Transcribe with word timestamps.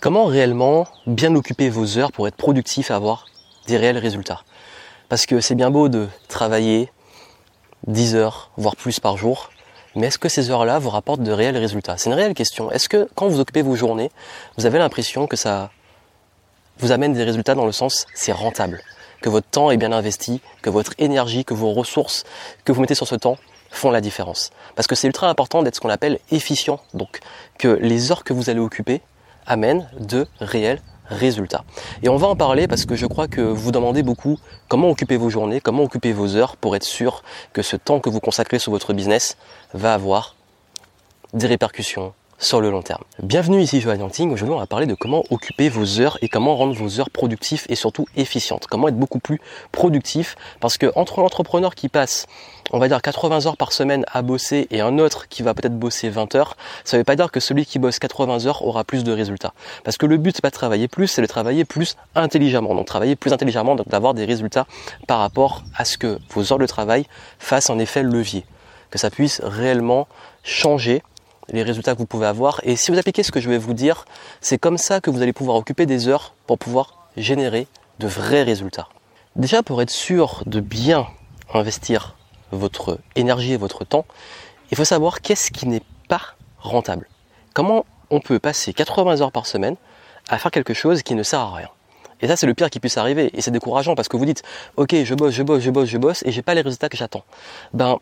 Comment 0.00 0.24
réellement 0.24 0.86
bien 1.06 1.34
occuper 1.34 1.68
vos 1.68 1.98
heures 1.98 2.10
pour 2.10 2.26
être 2.26 2.34
productif 2.34 2.90
et 2.90 2.94
avoir 2.94 3.26
des 3.66 3.76
réels 3.76 3.98
résultats? 3.98 4.44
Parce 5.10 5.26
que 5.26 5.42
c'est 5.42 5.54
bien 5.54 5.70
beau 5.70 5.90
de 5.90 6.08
travailler 6.26 6.90
10 7.86 8.14
heures, 8.14 8.50
voire 8.56 8.76
plus 8.76 8.98
par 8.98 9.18
jour, 9.18 9.50
mais 9.94 10.06
est-ce 10.06 10.18
que 10.18 10.30
ces 10.30 10.48
heures-là 10.48 10.78
vous 10.78 10.88
rapportent 10.88 11.22
de 11.22 11.32
réels 11.32 11.58
résultats? 11.58 11.98
C'est 11.98 12.08
une 12.08 12.14
réelle 12.14 12.32
question. 12.32 12.70
Est-ce 12.70 12.88
que 12.88 13.10
quand 13.14 13.28
vous 13.28 13.40
occupez 13.40 13.60
vos 13.60 13.76
journées, 13.76 14.10
vous 14.56 14.64
avez 14.64 14.78
l'impression 14.78 15.26
que 15.26 15.36
ça 15.36 15.70
vous 16.78 16.92
amène 16.92 17.12
des 17.12 17.24
résultats 17.24 17.54
dans 17.54 17.66
le 17.66 17.72
sens 17.72 18.06
c'est 18.14 18.32
rentable, 18.32 18.80
que 19.20 19.28
votre 19.28 19.48
temps 19.48 19.70
est 19.70 19.76
bien 19.76 19.92
investi, 19.92 20.40
que 20.62 20.70
votre 20.70 20.94
énergie, 20.96 21.44
que 21.44 21.52
vos 21.52 21.74
ressources 21.74 22.24
que 22.64 22.72
vous 22.72 22.80
mettez 22.80 22.94
sur 22.94 23.06
ce 23.06 23.16
temps 23.16 23.36
font 23.70 23.90
la 23.90 24.00
différence? 24.00 24.48
Parce 24.76 24.86
que 24.86 24.94
c'est 24.94 25.08
ultra 25.08 25.28
important 25.28 25.62
d'être 25.62 25.74
ce 25.74 25.80
qu'on 25.80 25.90
appelle 25.90 26.20
efficient, 26.30 26.80
donc 26.94 27.20
que 27.58 27.68
les 27.68 28.10
heures 28.10 28.24
que 28.24 28.32
vous 28.32 28.48
allez 28.48 28.60
occuper 28.60 29.02
amènent 29.50 29.90
de 29.98 30.26
réels 30.38 30.80
résultats. 31.06 31.64
Et 32.02 32.08
on 32.08 32.16
va 32.16 32.28
en 32.28 32.36
parler 32.36 32.68
parce 32.68 32.86
que 32.86 32.94
je 32.94 33.04
crois 33.06 33.26
que 33.26 33.40
vous 33.40 33.72
demandez 33.72 34.02
beaucoup 34.02 34.38
comment 34.68 34.88
occuper 34.88 35.16
vos 35.16 35.28
journées, 35.28 35.60
comment 35.60 35.82
occuper 35.82 36.12
vos 36.12 36.36
heures 36.36 36.56
pour 36.56 36.76
être 36.76 36.84
sûr 36.84 37.22
que 37.52 37.62
ce 37.62 37.76
temps 37.76 37.98
que 37.98 38.08
vous 38.08 38.20
consacrez 38.20 38.60
sur 38.60 38.70
votre 38.70 38.92
business 38.92 39.36
va 39.74 39.92
avoir 39.92 40.36
des 41.34 41.48
répercussions 41.48 42.14
sur 42.40 42.62
le 42.62 42.70
long 42.70 42.80
terme. 42.80 43.04
Bienvenue 43.22 43.60
ici 43.60 43.82
Joanne 43.82 44.00
Yanting, 44.00 44.32
aujourd'hui 44.32 44.54
on 44.54 44.58
va 44.58 44.66
parler 44.66 44.86
de 44.86 44.94
comment 44.94 45.24
occuper 45.28 45.68
vos 45.68 46.00
heures 46.00 46.16
et 46.22 46.28
comment 46.30 46.56
rendre 46.56 46.72
vos 46.72 46.98
heures 46.98 47.10
productives 47.10 47.66
et 47.68 47.74
surtout 47.74 48.06
efficientes. 48.16 48.66
Comment 48.66 48.88
être 48.88 48.96
beaucoup 48.96 49.18
plus 49.18 49.40
productif 49.72 50.36
parce 50.58 50.78
que 50.78 50.90
entre 50.96 51.20
l'entrepreneur 51.20 51.74
qui 51.74 51.90
passe 51.90 52.26
on 52.72 52.78
va 52.78 52.88
dire 52.88 53.02
80 53.02 53.46
heures 53.46 53.56
par 53.58 53.72
semaine 53.72 54.06
à 54.10 54.22
bosser 54.22 54.68
et 54.70 54.80
un 54.80 54.98
autre 54.98 55.28
qui 55.28 55.42
va 55.42 55.52
peut-être 55.52 55.78
bosser 55.78 56.08
20 56.08 56.34
heures, 56.34 56.56
ça 56.84 56.96
ne 56.96 57.00
veut 57.00 57.04
pas 57.04 57.16
dire 57.16 57.30
que 57.30 57.40
celui 57.40 57.66
qui 57.66 57.78
bosse 57.78 57.98
80 57.98 58.46
heures 58.46 58.62
aura 58.64 58.84
plus 58.84 59.04
de 59.04 59.12
résultats. 59.12 59.52
Parce 59.84 59.98
que 59.98 60.06
le 60.06 60.16
but 60.16 60.34
c'est 60.34 60.42
pas 60.42 60.50
de 60.50 60.54
travailler 60.54 60.88
plus, 60.88 61.08
c'est 61.08 61.22
de 61.22 61.26
travailler 61.26 61.66
plus 61.66 61.96
intelligemment. 62.14 62.74
Donc 62.74 62.86
travailler 62.86 63.16
plus 63.16 63.34
intelligemment, 63.34 63.74
donc 63.74 63.88
d'avoir 63.88 64.14
des 64.14 64.24
résultats 64.24 64.66
par 65.06 65.18
rapport 65.18 65.62
à 65.76 65.84
ce 65.84 65.98
que 65.98 66.18
vos 66.30 66.52
heures 66.52 66.58
de 66.58 66.66
travail 66.66 67.06
fassent 67.38 67.68
en 67.68 67.78
effet 67.78 68.02
levier. 68.02 68.46
Que 68.90 68.98
ça 68.98 69.10
puisse 69.10 69.40
réellement 69.44 70.08
changer 70.42 71.02
les 71.50 71.62
résultats 71.62 71.94
que 71.94 71.98
vous 71.98 72.06
pouvez 72.06 72.26
avoir. 72.26 72.60
Et 72.64 72.76
si 72.76 72.90
vous 72.90 72.98
appliquez 72.98 73.22
ce 73.22 73.32
que 73.32 73.40
je 73.40 73.48
vais 73.48 73.58
vous 73.58 73.74
dire, 73.74 74.04
c'est 74.40 74.58
comme 74.58 74.78
ça 74.78 75.00
que 75.00 75.10
vous 75.10 75.22
allez 75.22 75.32
pouvoir 75.32 75.56
occuper 75.56 75.86
des 75.86 76.08
heures 76.08 76.34
pour 76.46 76.58
pouvoir 76.58 77.08
générer 77.16 77.66
de 77.98 78.06
vrais 78.06 78.42
résultats. 78.42 78.88
Déjà, 79.36 79.62
pour 79.62 79.82
être 79.82 79.90
sûr 79.90 80.42
de 80.46 80.60
bien 80.60 81.06
investir 81.52 82.16
votre 82.52 82.98
énergie 83.16 83.52
et 83.52 83.56
votre 83.56 83.84
temps, 83.84 84.04
il 84.70 84.76
faut 84.76 84.84
savoir 84.84 85.20
qu'est-ce 85.20 85.50
qui 85.50 85.66
n'est 85.66 85.82
pas 86.08 86.34
rentable. 86.58 87.08
Comment 87.54 87.84
on 88.10 88.20
peut 88.20 88.38
passer 88.38 88.72
80 88.72 89.20
heures 89.20 89.32
par 89.32 89.46
semaine 89.46 89.76
à 90.28 90.38
faire 90.38 90.50
quelque 90.50 90.74
chose 90.74 91.02
qui 91.02 91.14
ne 91.14 91.22
sert 91.22 91.40
à 91.40 91.54
rien? 91.54 91.68
Et 92.22 92.28
ça, 92.28 92.36
c'est 92.36 92.46
le 92.46 92.54
pire 92.54 92.70
qui 92.70 92.80
puisse 92.80 92.98
arriver. 92.98 93.30
Et 93.34 93.40
c'est 93.40 93.50
décourageant 93.50 93.94
parce 93.94 94.08
que 94.08 94.16
vous 94.16 94.26
dites, 94.26 94.42
ok, 94.76 94.94
je 95.04 95.14
bosse, 95.14 95.32
je 95.32 95.42
bosse, 95.42 95.62
je 95.62 95.70
bosse, 95.70 95.88
je 95.88 95.98
bosse, 95.98 96.22
et 96.26 96.32
j'ai 96.32 96.42
pas 96.42 96.54
les 96.54 96.60
résultats 96.60 96.88
que 96.88 96.96
j'attends. 96.96 97.24
Ben, 97.72 97.98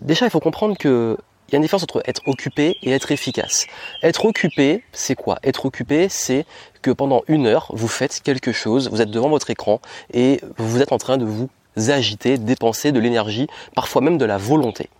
déjà, 0.00 0.26
il 0.26 0.30
faut 0.30 0.40
comprendre 0.40 0.76
que 0.76 1.16
y 1.52 1.54
a 1.54 1.56
une 1.56 1.62
différence 1.62 1.82
entre 1.82 2.02
être 2.06 2.22
occupé 2.26 2.76
et 2.82 2.90
être 2.90 3.12
efficace. 3.12 3.66
Être 4.02 4.24
occupé, 4.24 4.84
c'est 4.92 5.14
quoi? 5.14 5.38
Être 5.42 5.66
occupé, 5.66 6.08
c'est 6.08 6.44
que 6.82 6.90
pendant 6.90 7.22
une 7.28 7.46
heure, 7.46 7.70
vous 7.74 7.88
faites 7.88 8.20
quelque 8.22 8.52
chose, 8.52 8.90
vous 8.90 9.00
êtes 9.00 9.10
devant 9.10 9.28
votre 9.28 9.50
écran 9.50 9.80
et 10.12 10.40
vous 10.58 10.82
êtes 10.82 10.92
en 10.92 10.98
train 10.98 11.16
de 11.16 11.24
vous 11.24 11.48
agiter, 11.88 12.38
dépenser 12.38 12.92
de 12.92 13.00
l'énergie, 13.00 13.46
parfois 13.74 14.02
même 14.02 14.18
de 14.18 14.24
la 14.24 14.36
volonté. 14.36 14.90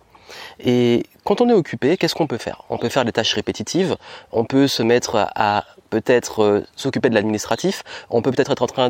Et 0.65 1.05
quand 1.29 1.43
on 1.43 1.49
est 1.51 1.53
occupé, 1.53 1.99
qu'est-ce 1.99 2.15
qu'on 2.15 2.27
peut 2.27 2.39
faire? 2.39 2.63
On 2.71 2.79
peut 2.79 2.89
faire 2.89 3.05
des 3.05 3.13
tâches 3.13 3.35
répétitives, 3.35 3.99
on 4.33 4.47
peut 4.47 4.67
se 4.67 4.83
mettre 4.83 5.29
à 5.35 5.67
peut-être 5.91 6.43
euh, 6.43 6.67
s'occuper 6.75 7.11
de 7.11 7.15
l'administratif, 7.15 7.85
on 8.09 8.23
peut 8.23 8.31
peut-être 8.31 8.53
être 8.53 8.63
en 8.63 8.67
train 8.67 8.89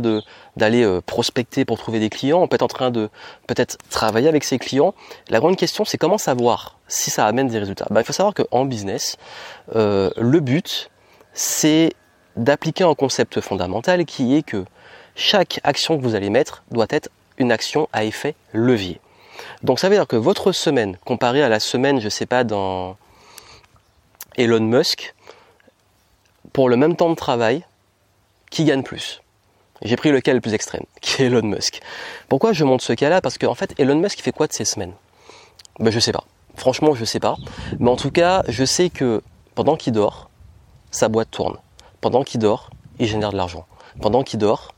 d'aller 0.57 0.85
euh, 0.85 1.01
prospecter 1.01 1.65
pour 1.65 1.79
trouver 1.79 1.99
des 1.99 2.11
clients, 2.11 2.41
on 2.41 2.47
peut 2.47 2.55
être 2.55 2.63
en 2.63 2.69
train 2.69 2.93
de 2.93 3.11
peut-être 3.49 3.77
travailler 3.91 4.29
avec 4.29 4.45
ses 4.45 4.61
clients. 4.61 4.95
La 5.31 5.41
grande 5.41 5.57
question, 5.57 5.85
c'est 5.85 5.99
comment 5.99 6.17
savoir 6.17 6.79
si 6.87 7.11
ça 7.11 7.27
amène 7.27 7.49
des 7.49 7.59
résultats? 7.59 7.89
Ben, 7.91 8.03
il 8.03 8.05
faut 8.05 8.13
savoir 8.13 8.35
qu'en 8.35 8.65
business, 8.67 9.17
euh, 9.75 10.11
le 10.17 10.39
but, 10.39 10.93
c'est 11.33 11.93
d'appliquer 12.37 12.85
un 12.85 12.95
concept 12.95 13.41
fondamental 13.41 14.05
qui 14.05 14.37
est 14.37 14.45
que 14.45 14.65
chaque 15.17 15.59
action 15.65 15.99
que 15.99 16.05
vous 16.05 16.15
allez 16.15 16.31
mettre 16.31 16.63
doit 16.71 16.87
être 16.91 17.11
une 17.37 17.51
action 17.51 17.89
à 17.93 18.05
effet 18.05 18.37
levier. 18.53 19.01
Donc 19.63 19.81
ça 19.81 19.89
veut 19.89 19.97
dire 19.97 20.07
que 20.07 20.17
votre 20.17 20.53
semaine, 20.53 20.97
comparée 21.05 21.43
à 21.43 21.49
la 21.49 21.61
semaine, 21.61 22.01
je 22.01 22.05
ne 22.05 22.11
sais 22.11 22.27
pas, 22.27 22.45
dans 22.45 22.97
Elon 24.37 24.61
Musk, 24.61 25.15
pour 26.53 26.69
le 26.69 26.77
même 26.77 26.97
temps 26.97 27.11
de 27.11 27.15
travail, 27.17 27.65
qui 28.51 28.65
gagne 28.65 28.83
plus? 28.83 29.21
J'ai 29.83 29.97
pris 29.97 30.11
le 30.11 30.21
cas 30.21 30.33
le 30.33 30.41
plus 30.41 30.55
extrême, 30.55 30.85
qui 31.01 31.23
est 31.23 31.27
Elon 31.27 31.43
Musk. 31.43 31.81
Pourquoi 32.29 32.53
je 32.53 32.65
montre 32.65 32.85
ce 32.85 32.93
cas-là? 32.93 33.21
Parce 33.21 33.39
qu'en 33.39 33.55
fait, 33.55 33.75
Elon 33.79 33.97
Musk 33.97 34.21
fait 34.21 34.33
quoi 34.33 34.47
de 34.47 34.53
ses 34.53 34.65
semaines? 34.65 34.95
Ben, 35.79 35.91
Je 35.91 36.01
sais 36.01 36.13
pas. 36.13 36.25
Franchement, 36.57 36.95
je 36.95 37.05
sais 37.05 37.21
pas. 37.21 37.37
Mais 37.79 37.89
en 37.89 37.97
tout 37.97 38.11
cas, 38.11 38.43
je 38.49 38.65
sais 38.65 38.91
que 38.91 39.23
pendant 39.55 39.77
qu'il 39.77 39.93
dort, 39.93 40.29
sa 40.91 41.09
boîte 41.09 41.31
tourne. 41.31 41.57
Pendant 42.01 42.25
qu'il 42.25 42.41
dort, 42.41 42.71
il 42.99 43.07
génère 43.07 43.31
de 43.31 43.37
l'argent. 43.37 43.67
Pendant 44.01 44.25
qu'il 44.25 44.41
dort, 44.41 44.75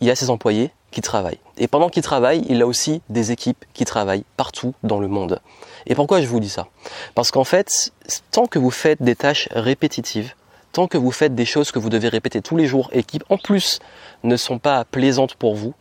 il 0.00 0.10
a 0.10 0.14
ses 0.14 0.28
employés 0.28 0.70
qui 0.90 1.00
travaillent. 1.00 1.38
Et 1.56 1.68
pendant 1.68 1.88
qu'il 1.88 2.02
travaille, 2.02 2.44
il 2.48 2.62
a 2.62 2.66
aussi 2.66 3.02
des 3.08 3.32
équipes 3.32 3.64
qui 3.74 3.84
travaillent 3.84 4.24
partout 4.36 4.74
dans 4.82 4.98
le 4.98 5.08
monde. 5.08 5.40
Et 5.86 5.94
pourquoi 5.94 6.20
je 6.20 6.26
vous 6.26 6.40
dis 6.40 6.48
ça? 6.48 6.68
Parce 7.14 7.30
qu'en 7.30 7.44
fait, 7.44 7.92
tant 8.30 8.46
que 8.46 8.58
vous 8.58 8.70
faites 8.70 9.02
des 9.02 9.16
tâches 9.16 9.48
répétitives, 9.52 10.34
tant 10.72 10.86
que 10.86 10.98
vous 10.98 11.10
faites 11.10 11.34
des 11.34 11.44
choses 11.44 11.72
que 11.72 11.78
vous 11.78 11.90
devez 11.90 12.08
répéter 12.08 12.42
tous 12.42 12.56
les 12.56 12.66
jours 12.66 12.90
et 12.92 13.02
qui 13.02 13.20
en 13.28 13.38
plus 13.38 13.78
ne 14.24 14.36
sont 14.36 14.58
pas 14.58 14.84
plaisantes 14.84 15.34
pour 15.34 15.54
vous, 15.54 15.74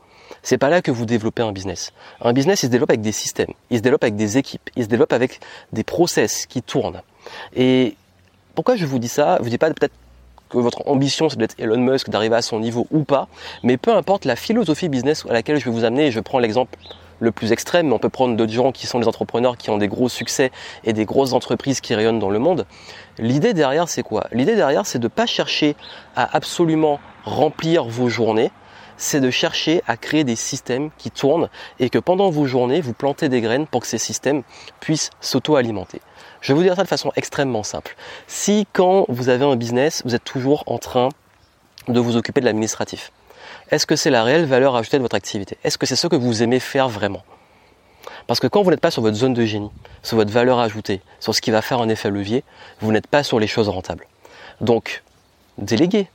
c'est 0.44 0.58
pas 0.58 0.69
là 0.69 0.81
que 0.81 0.92
vous 0.92 1.06
développez 1.06 1.42
un 1.42 1.52
business. 1.52 1.92
Un 2.22 2.34
business, 2.34 2.64
il 2.64 2.68
se 2.68 2.72
développe 2.72 2.92
avec 2.92 3.02
des 3.02 3.12
systèmes, 3.12 3.53
il 3.69 3.78
se 3.78 3.81
développe 3.81 4.03
avec 4.03 4.16
des 4.16 4.38
équipes, 4.38 4.69
il 4.75 4.84
se 4.84 4.88
développe 4.88 5.14
avec 5.14 5.40
des 5.74 5.84
process 5.84 6.46
qui 6.46 6.62
tournent. 6.62 7.02
Et 7.56 7.96
pourquoi 8.56 8.75
je 8.75 8.86
vous 8.86 9.00
dis 9.00 9.09
ça? 9.09 9.38
Je 9.40 9.44
vous 9.44 9.50
dis 9.50 9.58
pas 9.58 9.69
peut-être 9.72 9.94
que 10.50 10.58
votre 10.58 10.88
ambition 10.88 11.30
c'est 11.30 11.38
d'être 11.38 11.56
Elon 11.60 11.78
Musk, 11.78 12.10
d'arriver 12.10 12.36
à 12.36 12.42
son 12.42 12.60
niveau 12.60 12.88
ou 12.92 13.04
pas, 13.04 13.28
mais 13.64 13.78
peu 13.78 13.94
importe 13.94 14.26
la 14.26 14.36
philosophie 14.36 14.90
business 14.90 15.26
à 15.30 15.34
laquelle 15.34 15.60
je 15.60 15.66
vais 15.66 15.72
vous 15.72 15.84
amener, 15.84 16.12
je 16.12 16.20
prends 16.20 16.40
l'exemple 16.40 16.78
le 17.20 17.32
plus 17.32 17.52
extrême, 17.52 17.88
mais 17.88 17.94
on 17.94 18.00
peut 18.00 18.10
prendre 18.10 18.36
d'autres 18.36 18.52
gens 18.52 18.72
qui 18.72 18.88
sont 18.88 19.00
des 19.00 19.08
entrepreneurs 19.08 19.58
qui 19.58 19.70
ont 19.70 19.78
des 19.78 19.88
gros 19.88 20.10
succès 20.10 20.52
et 20.84 20.94
des 20.94 21.06
grosses 21.06 21.34
entreprises 21.34 21.82
qui 21.82 21.94
rayonnent 21.94 22.20
dans 22.20 22.30
le 22.30 22.40
monde. 22.40 22.66
L'idée 23.18 23.54
derrière, 23.54 23.90
c'est 23.90 24.04
quoi? 24.04 24.28
L'idée 24.32 24.56
derrière, 24.56 24.86
c'est 24.86 25.00
de 25.00 25.04
ne 25.04 25.10
pas 25.10 25.26
chercher 25.26 25.76
à 26.16 26.36
absolument 26.36 27.00
remplir 27.26 27.84
vos 27.84 28.10
journées, 28.10 28.52
c'est 28.96 29.22
de 29.22 29.31
chercher 29.31 29.81
à 29.88 29.98
créer 29.98 30.24
des 30.24 30.36
systèmes 30.36 30.92
qui 30.98 31.12
tournent 31.12 31.50
et 31.80 31.90
que 31.90 32.00
pendant 32.00 32.30
vos 32.30 32.46
journées, 32.46 32.81
vous 32.81 32.94
plantez 32.94 33.30
des 33.30 33.42
graines 33.42 33.68
pour 33.68 33.81
que 33.81 33.88
ces 33.88 33.98
systèmes 33.98 34.44
puissent 34.80 35.10
s'auto-alimenter. 35.22 36.02
Je 36.41 36.53
vais 36.53 36.57
vous 36.57 36.63
dire 36.63 36.75
ça 36.75 36.83
de 36.83 36.88
façon 36.88 37.11
extrêmement 37.16 37.63
simple. 37.63 37.95
Si 38.27 38.66
quand 38.73 39.05
vous 39.09 39.29
avez 39.29 39.45
un 39.45 39.55
business, 39.55 40.01
vous 40.05 40.16
êtes 40.16 40.23
toujours 40.23 40.63
en 40.67 40.77
train 40.77 41.09
de 41.88 42.00
vous 42.00 42.16
occuper 42.16 42.41
de 42.41 42.45
l'administratif, 42.45 43.11
est-ce 43.72 43.85
que 43.85 43.95
c'est 43.95 44.09
la 44.09 44.23
réelle 44.23 44.45
valeur 44.45 44.75
ajoutée 44.75 44.97
de 44.97 45.03
votre 45.03 45.16
activité? 45.16 45.57
Est-ce 45.63 45.77
que 45.77 45.85
c'est 45.85 45.95
ce 45.95 46.07
que 46.07 46.16
vous 46.16 46.44
aimez 46.44 46.59
faire 46.59 46.89
vraiment? 46.89 47.23
Parce 48.27 48.39
que 48.39 48.47
quand 48.47 48.61
vous 48.61 48.69
n'êtes 48.69 48.79
pas 48.79 48.91
sur 48.91 49.01
votre 49.01 49.17
zone 49.17 49.33
de 49.33 49.45
génie, 49.45 49.72
sur 50.03 50.17
votre 50.17 50.31
valeur 50.31 50.59
ajoutée, 50.59 51.01
sur 51.19 51.33
ce 51.33 51.41
qui 51.41 51.51
va 51.51 51.61
faire 51.61 51.81
un 51.81 51.89
effet 51.89 52.09
levier, 52.09 52.44
vous 52.79 52.91
n'êtes 52.91 53.07
pas 53.07 53.23
sur 53.23 53.39
les 53.39 53.47
choses 53.47 53.69
rentables. 53.69 54.07
Donc, 54.61 55.03
déléguez. 55.57 56.09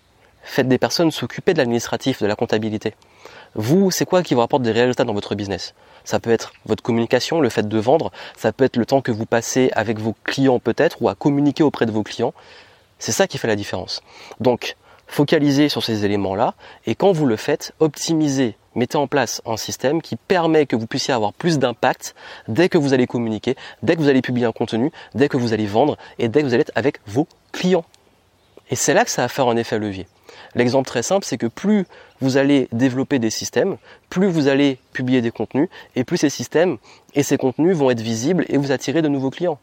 Faites 0.44 0.68
des 0.68 0.78
personnes 0.78 1.10
s'occuper 1.10 1.54
de 1.54 1.58
l'administratif, 1.58 2.22
de 2.22 2.26
la 2.26 2.36
comptabilité. 2.36 2.94
Vous, 3.54 3.90
c'est 3.90 4.04
quoi 4.04 4.22
qui 4.22 4.34
vous 4.34 4.40
rapporte 4.40 4.62
des 4.62 4.72
résultats 4.72 5.04
dans 5.04 5.14
votre 5.14 5.34
business? 5.34 5.74
Ça 6.04 6.20
peut 6.20 6.30
être 6.30 6.52
votre 6.66 6.82
communication, 6.82 7.40
le 7.40 7.48
fait 7.48 7.66
de 7.66 7.78
vendre, 7.78 8.12
ça 8.36 8.52
peut 8.52 8.64
être 8.64 8.76
le 8.76 8.84
temps 8.84 9.00
que 9.00 9.10
vous 9.10 9.26
passez 9.26 9.70
avec 9.74 9.98
vos 9.98 10.14
clients 10.24 10.58
peut-être, 10.58 11.00
ou 11.00 11.08
à 11.08 11.14
communiquer 11.14 11.62
auprès 11.62 11.86
de 11.86 11.92
vos 11.92 12.02
clients. 12.02 12.34
C'est 12.98 13.12
ça 13.12 13.26
qui 13.26 13.38
fait 13.38 13.48
la 13.48 13.56
différence. 13.56 14.02
Donc, 14.38 14.76
focalisez 15.06 15.68
sur 15.68 15.82
ces 15.82 16.04
éléments-là, 16.04 16.54
et 16.86 16.94
quand 16.94 17.12
vous 17.12 17.26
le 17.26 17.36
faites, 17.36 17.72
optimisez, 17.80 18.56
mettez 18.74 18.96
en 18.96 19.06
place 19.06 19.40
un 19.46 19.56
système 19.56 20.02
qui 20.02 20.16
permet 20.16 20.66
que 20.66 20.76
vous 20.76 20.86
puissiez 20.86 21.14
avoir 21.14 21.32
plus 21.32 21.58
d'impact 21.58 22.14
dès 22.48 22.68
que 22.68 22.76
vous 22.76 22.92
allez 22.92 23.06
communiquer, 23.06 23.56
dès 23.82 23.96
que 23.96 24.00
vous 24.00 24.08
allez 24.08 24.22
publier 24.22 24.46
un 24.46 24.52
contenu, 24.52 24.92
dès 25.14 25.28
que 25.28 25.36
vous 25.36 25.52
allez 25.52 25.66
vendre, 25.66 25.96
et 26.18 26.28
dès 26.28 26.42
que 26.42 26.46
vous 26.46 26.54
allez 26.54 26.62
être 26.62 26.72
avec 26.74 27.00
vos 27.06 27.26
clients. 27.52 27.84
Et 28.70 28.76
c'est 28.76 28.94
là 28.94 29.04
que 29.04 29.10
ça 29.10 29.22
va 29.22 29.28
faire 29.28 29.48
un 29.48 29.56
effet 29.56 29.78
levier. 29.78 30.06
L'exemple 30.54 30.88
très 30.88 31.02
simple, 31.02 31.24
c'est 31.24 31.38
que 31.38 31.46
plus 31.46 31.86
vous 32.20 32.36
allez 32.36 32.68
développer 32.72 33.18
des 33.18 33.30
systèmes, 33.30 33.76
plus 34.10 34.26
vous 34.26 34.48
allez 34.48 34.78
publier 34.92 35.20
des 35.20 35.30
contenus, 35.30 35.68
et 35.96 36.04
plus 36.04 36.16
ces 36.16 36.30
systèmes 36.30 36.78
et 37.14 37.22
ces 37.22 37.36
contenus 37.36 37.76
vont 37.76 37.90
être 37.90 38.00
visibles 38.00 38.44
et 38.48 38.56
vous 38.56 38.72
attirer 38.72 39.02
de 39.02 39.08
nouveaux 39.08 39.30
clients. 39.30 39.58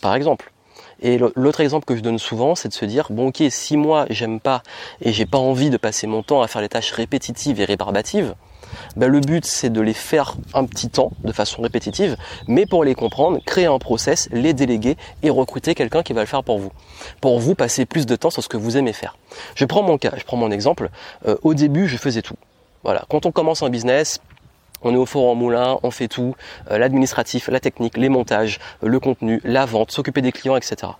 Par 0.00 0.14
exemple. 0.14 0.52
Et 1.00 1.18
l'autre 1.18 1.60
exemple 1.60 1.84
que 1.84 1.96
je 1.96 2.00
donne 2.00 2.18
souvent, 2.18 2.54
c'est 2.54 2.68
de 2.68 2.74
se 2.74 2.84
dire, 2.84 3.08
bon 3.10 3.28
ok, 3.28 3.42
si 3.50 3.76
moi 3.76 4.06
j'aime 4.10 4.40
pas 4.40 4.62
et 5.00 5.12
j'ai 5.12 5.26
pas 5.26 5.38
envie 5.38 5.70
de 5.70 5.76
passer 5.76 6.06
mon 6.06 6.22
temps 6.22 6.42
à 6.42 6.48
faire 6.48 6.62
les 6.62 6.68
tâches 6.68 6.92
répétitives 6.92 7.60
et 7.60 7.64
rébarbatives, 7.64 8.34
ben, 8.96 9.08
Le 9.08 9.20
but 9.20 9.44
c'est 9.44 9.70
de 9.70 9.80
les 9.80 9.94
faire 9.94 10.36
un 10.54 10.64
petit 10.64 10.88
temps 10.88 11.12
de 11.24 11.32
façon 11.32 11.62
répétitive, 11.62 12.16
mais 12.48 12.66
pour 12.66 12.84
les 12.84 12.94
comprendre, 12.94 13.38
créer 13.44 13.66
un 13.66 13.78
process, 13.78 14.28
les 14.32 14.52
déléguer 14.52 14.96
et 15.22 15.30
recruter 15.30 15.74
quelqu'un 15.74 16.02
qui 16.02 16.12
va 16.12 16.20
le 16.20 16.26
faire 16.26 16.44
pour 16.44 16.58
vous. 16.58 16.72
Pour 17.20 17.38
vous 17.38 17.54
passer 17.54 17.86
plus 17.86 18.06
de 18.06 18.16
temps 18.16 18.30
sur 18.30 18.42
ce 18.42 18.48
que 18.48 18.56
vous 18.56 18.76
aimez 18.76 18.92
faire. 18.92 19.16
Je 19.54 19.64
prends 19.64 19.82
mon 19.82 19.98
cas, 19.98 20.12
je 20.16 20.24
prends 20.24 20.36
mon 20.36 20.50
exemple. 20.50 20.90
Euh, 21.26 21.36
au 21.42 21.54
début 21.54 21.88
je 21.88 21.96
faisais 21.96 22.22
tout. 22.22 22.36
Voilà, 22.82 23.04
quand 23.08 23.24
on 23.24 23.32
commence 23.32 23.62
un 23.62 23.70
business, 23.70 24.20
on 24.84 24.92
est 24.94 24.96
au 24.96 25.06
four 25.06 25.28
en 25.30 25.34
moulin, 25.34 25.78
on 25.82 25.90
fait 25.90 26.08
tout, 26.08 26.34
euh, 26.70 26.78
l'administratif, 26.78 27.48
la 27.48 27.60
technique, 27.60 27.96
les 27.96 28.08
montages, 28.08 28.58
le 28.82 29.00
contenu, 29.00 29.40
la 29.44 29.64
vente, 29.64 29.90
s'occuper 29.90 30.22
des 30.22 30.32
clients, 30.32 30.56
etc. 30.56 30.92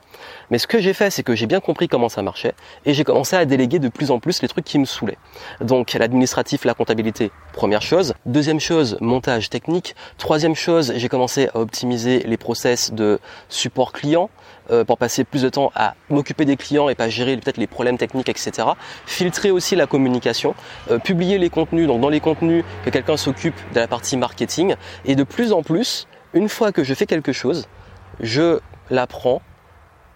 Mais 0.50 0.58
ce 0.58 0.66
que 0.66 0.78
j'ai 0.81 0.94
fait, 0.94 1.10
c'est 1.10 1.22
que 1.22 1.34
j'ai 1.34 1.46
bien 1.46 1.60
compris 1.60 1.88
comment 1.88 2.08
ça 2.08 2.22
marchait 2.22 2.54
et 2.86 2.94
j'ai 2.94 3.04
commencé 3.04 3.36
à 3.36 3.44
déléguer 3.44 3.78
de 3.78 3.88
plus 3.88 4.10
en 4.10 4.19
plus 4.19 4.42
les 4.42 4.48
trucs 4.48 4.64
qui 4.64 4.78
me 4.78 4.84
saoulaient. 4.84 5.19
Donc 5.60 5.92
l'administratif, 5.92 6.64
la 6.64 6.75
comptabilité, 6.75 7.31
première 7.52 7.82
chose. 7.82 8.14
Deuxième 8.26 8.60
chose, 8.60 8.96
montage 9.00 9.50
technique. 9.50 9.94
Troisième 10.19 10.54
chose, 10.54 10.92
j'ai 10.96 11.08
commencé 11.08 11.48
à 11.54 11.58
optimiser 11.58 12.20
les 12.20 12.36
process 12.36 12.92
de 12.92 13.20
support 13.48 13.92
client. 13.92 14.31
Euh, 14.70 14.82
pour 14.82 14.96
passer 14.96 15.25
plus 15.25 15.42
de 15.42 15.50
temps 15.50 15.70
à 15.75 15.94
m'occuper 16.08 16.46
des 16.46 16.56
clients 16.56 16.88
et 16.88 16.94
pas 16.94 17.10
gérer 17.10 17.36
peut-être 17.36 17.58
les 17.58 17.66
problèmes 17.66 17.98
techniques, 17.98 18.31
etc. 18.31 18.69
Filtrer 19.04 19.50
aussi 19.50 19.76
la 19.76 19.86
communication, 19.86 20.54
euh, 20.90 20.98
publier 20.98 21.36
les 21.36 21.50
contenus, 21.50 21.86
donc 21.86 22.00
dans 22.00 22.08
les 22.08 22.20
contenus 22.20 22.64
que 22.82 22.88
quelqu'un 22.88 23.19
s'occupe 23.19 23.54
de 23.75 23.81
la 23.81 23.88
partie 23.88 24.17
marketing. 24.17 24.76
Et 25.05 25.15
de 25.15 25.25
plus 25.25 25.53
en 25.53 25.62
plus, 25.62 26.06
une 26.32 26.49
fois 26.49 26.73
que 26.73 26.82
je 26.82 26.94
fais 26.94 27.06
quelque 27.06 27.32
chose, 27.32 27.69
je 28.21 28.61
l'apprends, 28.91 29.43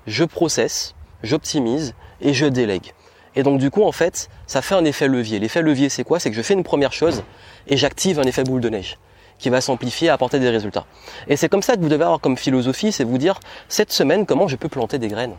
je 0.06 0.24
processe, 0.24 0.94
j'optimise 1.22 1.94
et 2.20 2.32
je 2.32 2.46
délègue. 2.46 2.94
Et 3.36 3.42
donc 3.42 3.58
du 3.58 3.70
coup, 3.70 3.84
en 3.84 3.92
fait, 3.92 4.28
ça 4.46 4.62
fait 4.62 4.74
un 4.74 4.84
effet 4.84 5.08
levier. 5.08 5.38
L'effet 5.38 5.62
levier, 5.62 5.88
c'est 5.88 6.04
quoi? 6.04 6.18
C'est 6.18 6.30
que 6.30 6.36
je 6.36 6.42
fais 6.42 6.54
une 6.54 6.64
première 6.64 6.92
chose 6.92 7.22
et 7.66 7.76
j'active 7.76 8.18
un 8.18 8.24
effet 8.24 8.44
boule 8.44 8.60
de 8.60 8.68
neige 8.68 8.98
qui 9.38 9.50
va 9.50 9.60
s'amplifier 9.60 10.08
et 10.08 10.10
apporter 10.10 10.40
des 10.40 10.50
résultats. 10.50 10.86
Et 11.28 11.36
c'est 11.36 11.48
comme 11.48 11.62
ça 11.62 11.76
que 11.76 11.80
vous 11.80 11.88
devez 11.88 12.02
avoir 12.02 12.20
comme 12.20 12.36
philosophie, 12.36 12.90
c'est 12.90 13.04
vous 13.04 13.18
dire, 13.18 13.38
cette 13.68 13.92
semaine, 13.92 14.26
comment 14.26 14.48
je 14.48 14.56
peux 14.56 14.68
planter 14.68 14.98
des 14.98 15.06
graines? 15.06 15.36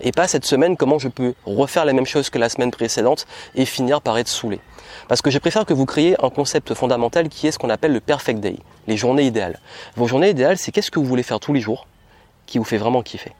Et 0.00 0.12
pas 0.12 0.28
cette 0.28 0.44
semaine 0.44 0.76
comment 0.76 0.98
je 0.98 1.08
peux 1.08 1.34
refaire 1.44 1.84
la 1.84 1.92
même 1.92 2.06
chose 2.06 2.30
que 2.30 2.38
la 2.38 2.48
semaine 2.48 2.70
précédente 2.70 3.26
et 3.54 3.64
finir 3.64 4.00
par 4.00 4.18
être 4.18 4.28
saoulé. 4.28 4.60
Parce 5.08 5.22
que 5.22 5.30
je 5.30 5.38
préfère 5.38 5.66
que 5.66 5.74
vous 5.74 5.86
créiez 5.86 6.16
un 6.24 6.30
concept 6.30 6.74
fondamental 6.74 7.28
qui 7.28 7.46
est 7.46 7.52
ce 7.52 7.58
qu'on 7.58 7.70
appelle 7.70 7.92
le 7.92 8.00
perfect 8.00 8.40
day, 8.40 8.56
les 8.86 8.96
journées 8.96 9.24
idéales. 9.24 9.60
Vos 9.96 10.06
journées 10.06 10.30
idéales, 10.30 10.58
c'est 10.58 10.72
qu'est-ce 10.72 10.90
que 10.90 10.98
vous 10.98 11.06
voulez 11.06 11.22
faire 11.22 11.40
tous 11.40 11.52
les 11.52 11.60
jours 11.60 11.86
qui 12.46 12.58
vous 12.58 12.64
fait 12.64 12.78
vraiment 12.78 13.02
kiffer. 13.02 13.32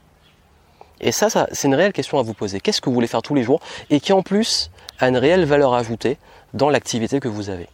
Et 1.01 1.11
ça, 1.11 1.29
ça 1.29 1.47
c'est 1.51 1.67
une 1.67 1.75
réelle 1.75 1.93
question 1.93 2.19
à 2.19 2.21
vous 2.21 2.33
poser. 2.33 2.59
Qu'est-ce 2.59 2.81
que 2.81 2.89
vous 2.89 2.95
voulez 2.95 3.07
faire 3.07 3.21
tous 3.21 3.35
les 3.35 3.43
jours 3.43 3.59
et 3.89 3.99
qui 3.99 4.13
en 4.13 4.21
plus 4.21 4.71
a 4.99 5.09
une 5.09 5.17
réelle 5.17 5.45
valeur 5.45 5.73
ajoutée 5.73 6.17
dans 6.53 6.69
l'activité 6.69 7.19
que 7.19 7.27
vous 7.27 7.49
avez. 7.49 7.67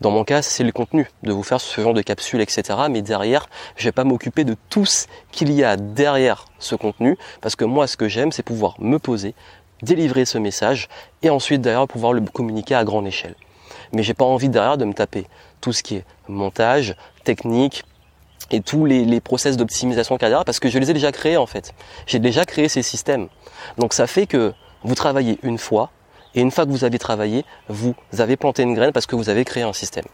Dans 0.00 0.10
mon 0.10 0.24
cas, 0.24 0.40
c'est 0.40 0.64
le 0.64 0.72
contenu, 0.72 1.10
de 1.22 1.32
vous 1.32 1.42
faire 1.42 1.60
ce 1.60 1.78
genre 1.78 1.92
de 1.92 2.00
capsules, 2.00 2.40
etc. 2.40 2.78
Mais 2.90 3.02
derrière, 3.02 3.48
je 3.76 3.84
vais 3.84 3.92
pas 3.92 4.04
m'occuper 4.04 4.44
de 4.44 4.56
tout 4.70 4.86
ce 4.86 5.06
qu'il 5.30 5.52
y 5.52 5.62
a 5.62 5.76
derrière 5.76 6.46
ce 6.58 6.74
contenu, 6.74 7.18
parce 7.42 7.54
que 7.54 7.66
moi, 7.66 7.86
ce 7.86 7.98
que 7.98 8.08
j'aime, 8.08 8.32
c'est 8.32 8.42
pouvoir 8.42 8.76
me 8.78 8.98
poser, 8.98 9.34
délivrer 9.82 10.24
ce 10.24 10.38
message, 10.38 10.88
et 11.22 11.28
ensuite 11.28 11.60
derrière 11.60 11.86
pouvoir 11.86 12.14
le 12.14 12.22
communiquer 12.22 12.74
à 12.74 12.84
grande 12.84 13.06
échelle. 13.06 13.34
Mais 13.92 14.02
j'ai 14.02 14.14
pas 14.14 14.24
envie 14.24 14.48
derrière 14.48 14.78
de 14.78 14.86
me 14.86 14.94
taper 14.94 15.26
tout 15.60 15.74
ce 15.74 15.82
qui 15.82 15.96
est 15.96 16.04
montage, 16.28 16.96
technique, 17.24 17.84
et 18.50 18.62
tous 18.62 18.84
les, 18.84 19.04
les 19.04 19.20
process 19.20 19.56
d'optimisation 19.56 20.16
carrière 20.16 20.44
parce 20.44 20.58
que 20.58 20.68
je 20.68 20.78
les 20.78 20.90
ai 20.90 20.94
déjà 20.94 21.12
créés 21.12 21.36
en 21.36 21.46
fait. 21.46 21.72
J'ai 22.06 22.18
déjà 22.18 22.44
créé 22.44 22.68
ces 22.68 22.82
systèmes. 22.82 23.28
Donc 23.78 23.92
ça 23.92 24.06
fait 24.06 24.26
que 24.26 24.52
vous 24.82 24.94
travaillez 24.94 25.38
une 25.42 25.58
fois, 25.58 25.90
et 26.34 26.40
une 26.40 26.50
fois 26.50 26.64
que 26.64 26.70
vous 26.70 26.84
avez 26.84 26.98
travaillé, 26.98 27.44
vous 27.68 27.94
avez 28.18 28.36
planté 28.36 28.62
une 28.62 28.74
graine 28.74 28.92
parce 28.92 29.06
que 29.06 29.16
vous 29.16 29.28
avez 29.28 29.44
créé 29.44 29.62
un 29.62 29.72
système. 29.72 30.04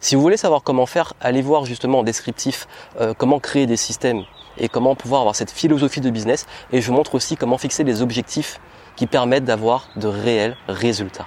Si 0.00 0.14
vous 0.14 0.22
voulez 0.22 0.36
savoir 0.36 0.62
comment 0.62 0.86
faire, 0.86 1.14
allez 1.20 1.42
voir 1.42 1.66
justement 1.66 2.00
en 2.00 2.02
descriptif 2.02 2.66
euh, 3.00 3.12
comment 3.16 3.38
créer 3.38 3.66
des 3.66 3.76
systèmes 3.76 4.24
et 4.58 4.68
comment 4.68 4.94
pouvoir 4.94 5.20
avoir 5.20 5.36
cette 5.36 5.50
philosophie 5.50 6.00
de 6.00 6.10
business. 6.10 6.46
Et 6.72 6.80
je 6.80 6.86
vous 6.86 6.94
montre 6.94 7.14
aussi 7.14 7.36
comment 7.36 7.58
fixer 7.58 7.84
des 7.84 8.02
objectifs 8.02 8.60
qui 8.96 9.06
permettent 9.06 9.44
d'avoir 9.44 9.88
de 9.96 10.08
réels 10.08 10.56
résultats. 10.68 11.26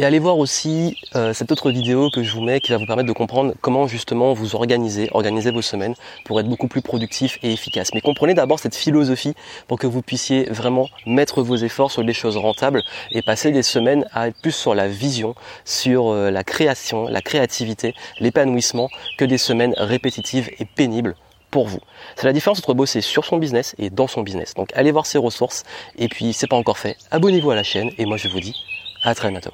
Et 0.00 0.04
allez 0.04 0.18
voir 0.18 0.38
aussi 0.38 0.96
euh, 1.14 1.32
cette 1.32 1.52
autre 1.52 1.70
vidéo 1.70 2.10
que 2.10 2.24
je 2.24 2.32
vous 2.32 2.40
mets 2.40 2.58
qui 2.58 2.72
va 2.72 2.78
vous 2.78 2.86
permettre 2.86 3.06
de 3.06 3.12
comprendre 3.12 3.54
comment 3.60 3.86
justement 3.86 4.32
vous 4.32 4.56
organiser, 4.56 5.08
organiser 5.12 5.52
vos 5.52 5.62
semaines 5.62 5.94
pour 6.24 6.40
être 6.40 6.48
beaucoup 6.48 6.66
plus 6.66 6.82
productif 6.82 7.38
et 7.44 7.52
efficace. 7.52 7.90
Mais 7.94 8.00
comprenez 8.00 8.34
d'abord 8.34 8.58
cette 8.58 8.74
philosophie 8.74 9.34
pour 9.68 9.78
que 9.78 9.86
vous 9.86 10.02
puissiez 10.02 10.46
vraiment 10.50 10.88
mettre 11.06 11.42
vos 11.42 11.54
efforts 11.54 11.92
sur 11.92 12.02
des 12.02 12.12
choses 12.12 12.36
rentables 12.36 12.82
et 13.12 13.22
passer 13.22 13.52
des 13.52 13.62
semaines 13.62 14.04
à 14.12 14.26
être 14.26 14.40
plus 14.42 14.50
sur 14.50 14.74
la 14.74 14.88
vision, 14.88 15.36
sur 15.64 16.08
euh, 16.08 16.32
la 16.32 16.42
création, 16.42 17.06
la 17.06 17.20
créativité, 17.20 17.94
l'épanouissement 18.18 18.88
que 19.16 19.24
des 19.24 19.38
semaines 19.38 19.74
répétitives 19.76 20.50
et 20.58 20.64
pénibles 20.64 21.14
pour 21.52 21.68
vous. 21.68 21.78
C'est 22.16 22.26
la 22.26 22.32
différence 22.32 22.58
entre 22.58 22.74
bosser 22.74 23.00
sur 23.00 23.24
son 23.24 23.36
business 23.36 23.76
et 23.78 23.90
dans 23.90 24.08
son 24.08 24.22
business. 24.22 24.54
Donc 24.54 24.70
allez 24.74 24.90
voir 24.90 25.06
ses 25.06 25.18
ressources 25.18 25.62
et 25.96 26.08
puis 26.08 26.32
c'est 26.32 26.48
pas 26.48 26.56
encore 26.56 26.78
fait, 26.78 26.96
abonnez-vous 27.12 27.52
à 27.52 27.54
la 27.54 27.62
chaîne 27.62 27.92
et 27.96 28.06
moi 28.06 28.16
je 28.16 28.26
vous 28.26 28.40
dis 28.40 28.56
à 29.04 29.14
très 29.14 29.30
bientôt. 29.30 29.52